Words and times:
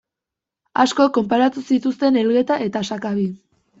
Askok 0.83 1.13
konparatu 1.17 1.63
zituzten 1.75 2.19
Elgeta 2.23 2.59
eta 2.69 2.83
Sakabi. 2.89 3.29